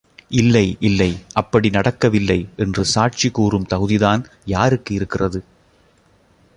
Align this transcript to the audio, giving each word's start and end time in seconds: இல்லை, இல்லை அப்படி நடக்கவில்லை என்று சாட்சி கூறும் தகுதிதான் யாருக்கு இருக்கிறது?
இல்லை, 0.31 0.77
இல்லை 0.79 1.09
அப்படி 1.33 1.69
நடக்கவில்லை 1.69 2.39
என்று 2.57 2.85
சாட்சி 2.85 3.29
கூறும் 3.29 3.67
தகுதிதான் 3.73 4.23
யாருக்கு 4.45 4.93
இருக்கிறது? 4.93 5.41